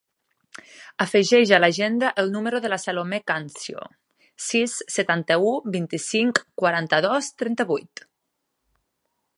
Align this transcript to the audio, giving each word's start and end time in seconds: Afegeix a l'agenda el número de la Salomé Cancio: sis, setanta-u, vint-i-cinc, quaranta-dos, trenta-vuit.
Afegeix 1.03 1.51
a 1.57 1.59
l'agenda 1.63 2.09
el 2.23 2.31
número 2.35 2.61
de 2.63 2.71
la 2.73 2.79
Salomé 2.85 3.19
Cancio: 3.33 3.85
sis, 4.47 4.75
setanta-u, 4.97 5.53
vint-i-cinc, 5.79 6.43
quaranta-dos, 6.63 7.33
trenta-vuit. 7.43 8.05